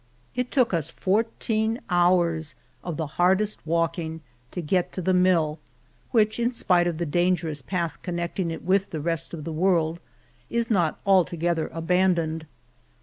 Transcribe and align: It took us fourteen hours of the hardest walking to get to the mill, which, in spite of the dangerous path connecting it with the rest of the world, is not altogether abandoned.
It 0.33 0.49
took 0.49 0.73
us 0.73 0.89
fourteen 0.89 1.79
hours 1.87 2.55
of 2.83 2.97
the 2.97 3.05
hardest 3.21 3.59
walking 3.67 4.21
to 4.49 4.59
get 4.59 4.91
to 4.93 5.01
the 5.03 5.13
mill, 5.13 5.59
which, 6.09 6.39
in 6.39 6.51
spite 6.51 6.87
of 6.87 6.97
the 6.97 7.05
dangerous 7.05 7.61
path 7.61 7.99
connecting 8.01 8.49
it 8.49 8.63
with 8.63 8.89
the 8.89 8.99
rest 8.99 9.31
of 9.31 9.43
the 9.43 9.53
world, 9.53 9.99
is 10.49 10.71
not 10.71 10.99
altogether 11.05 11.69
abandoned. 11.71 12.47